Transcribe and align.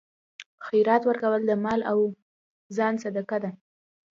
خیرات 0.65 1.01
ورکول 1.05 1.41
د 1.45 1.51
مال 1.63 1.81
او 1.91 1.99
ځان 2.75 2.93
صدقه 3.03 3.37
ده. 3.43 3.51